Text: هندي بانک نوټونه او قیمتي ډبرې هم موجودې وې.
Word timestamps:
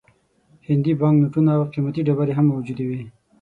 هندي 0.67 0.91
بانک 0.99 1.15
نوټونه 1.21 1.51
او 1.57 1.63
قیمتي 1.73 2.01
ډبرې 2.07 2.33
هم 2.37 2.45
موجودې 2.53 2.85
وې. 2.87 3.01